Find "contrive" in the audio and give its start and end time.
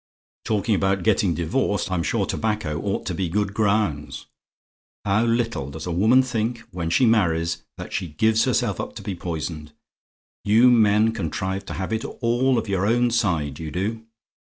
11.11-11.65